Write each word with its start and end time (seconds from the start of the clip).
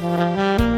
Música 0.00 0.73